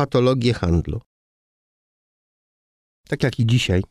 [0.00, 1.00] patologię handlu.
[3.08, 3.82] Tak jak i dzisiaj,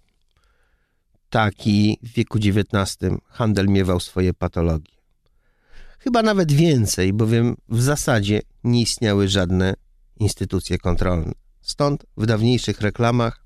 [1.30, 4.94] tak i w wieku XIX handel miewał swoje patologie.
[6.00, 9.74] Chyba nawet więcej, bowiem w zasadzie nie istniały żadne
[10.20, 11.32] instytucje kontrolne.
[11.62, 13.46] Stąd w dawniejszych reklamach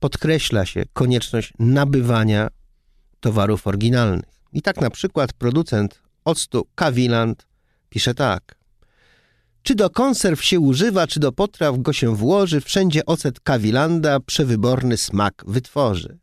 [0.00, 2.48] podkreśla się konieczność nabywania
[3.20, 4.40] towarów oryginalnych.
[4.52, 7.46] I tak na przykład producent octu Kawiland
[7.88, 8.56] pisze tak.
[9.66, 14.96] Czy do konserw się używa, czy do potraw go się włoży, wszędzie ocet Kawilanda przewyborny
[14.96, 16.18] smak wytworzy.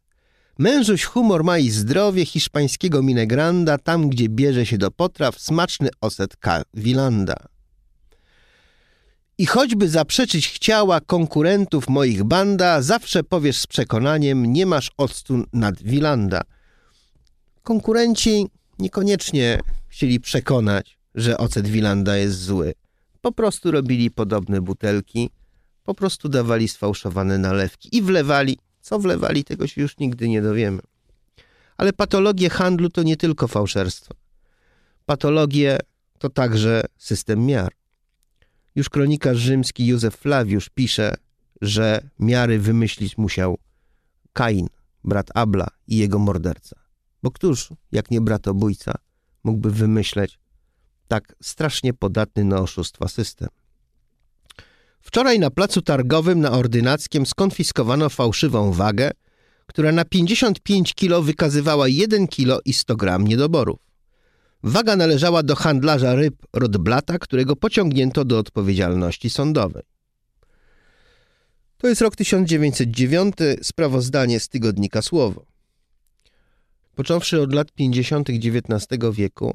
[0.59, 6.37] Mężuś humor ma i zdrowie hiszpańskiego minegranda, tam gdzie bierze się do potraw smaczny ocet
[6.37, 7.35] Kawilanda.
[9.37, 15.81] I choćby zaprzeczyć chciała konkurentów moich banda, zawsze powiesz z przekonaniem, nie masz octu nad
[15.81, 16.41] Wilanda.
[17.63, 18.47] Konkurenci
[18.79, 22.73] niekoniecznie chcieli przekonać, że ocet Wilanda jest zły.
[23.23, 25.29] Po prostu robili podobne butelki,
[25.83, 28.57] po prostu dawali sfałszowane nalewki i wlewali.
[28.81, 30.81] Co wlewali, tego się już nigdy nie dowiemy.
[31.77, 34.13] Ale patologie handlu to nie tylko fałszerstwo.
[35.05, 35.79] Patologie
[36.19, 37.73] to także system miar.
[38.75, 41.15] Już kronikarz rzymski Józef Flawiusz pisze,
[41.61, 43.57] że miary wymyślić musiał
[44.33, 44.67] Kain,
[45.03, 46.75] brat Abla i jego morderca.
[47.23, 48.93] Bo któż, jak nie bratobójca,
[49.43, 50.39] mógłby wymyśleć
[51.07, 53.49] tak strasznie podatny na oszustwa system?
[54.99, 59.11] Wczoraj na placu targowym na Ordynackiem skonfiskowano fałszywą wagę,
[59.65, 63.79] która na 55 kilo wykazywała 1 kilo i 100 gram niedoborów.
[64.63, 69.83] Waga należała do handlarza ryb Rodblata, którego pociągnięto do odpowiedzialności sądowej.
[71.77, 75.45] To jest rok 1909, sprawozdanie z tygodnika Słowo.
[76.95, 78.29] Począwszy od lat 50.
[78.29, 79.53] XIX wieku,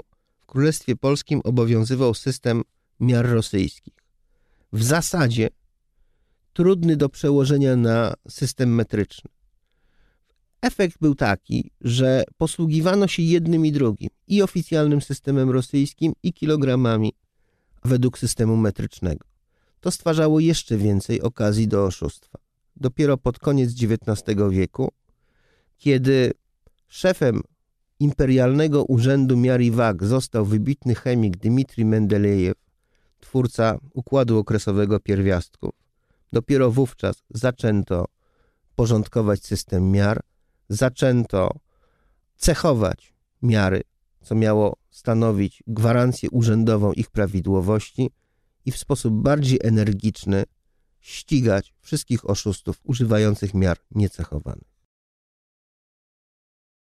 [0.48, 2.62] Królestwie Polskim obowiązywał system
[3.00, 3.94] miar rosyjskich.
[4.72, 5.48] W zasadzie
[6.52, 9.30] trudny do przełożenia na system metryczny.
[10.60, 17.12] Efekt był taki, że posługiwano się jednym i drugim, i oficjalnym systemem rosyjskim, i kilogramami
[17.84, 19.26] według systemu metrycznego.
[19.80, 22.38] To stwarzało jeszcze więcej okazji do oszustwa.
[22.76, 24.92] Dopiero pod koniec XIX wieku,
[25.78, 26.32] kiedy
[26.88, 27.42] szefem
[28.00, 32.56] imperialnego urzędu miar i wag został wybitny chemik Dmitrij Mendelejew,
[33.20, 35.70] twórca układu okresowego pierwiastków,
[36.32, 38.04] dopiero wówczas zaczęto
[38.74, 40.20] porządkować system miar,
[40.68, 41.50] zaczęto
[42.36, 43.82] cechować miary,
[44.22, 48.10] co miało stanowić gwarancję urzędową ich prawidłowości
[48.64, 50.44] i w sposób bardziej energiczny
[51.00, 54.77] ścigać wszystkich oszustów używających miar niecechowanych.